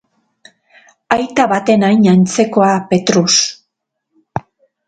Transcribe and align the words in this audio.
Aita 1.15 1.45
baten 1.51 1.85
hain 1.89 2.09
antzekoa, 2.13 2.73
Petrus. 2.95 3.37